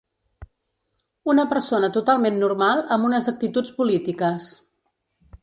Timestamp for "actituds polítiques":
3.35-4.51